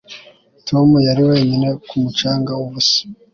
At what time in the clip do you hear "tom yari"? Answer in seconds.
0.67-1.21